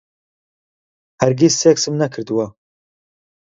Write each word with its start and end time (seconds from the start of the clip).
هەرگیز 1.21 1.53
سێکسم 1.61 1.95
نەکردووە. 2.01 2.47